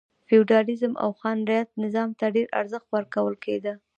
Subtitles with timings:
[0.27, 3.73] فیوډالېزم او خان رعیت نظام ته ډېر ارزښت ورکول کېده.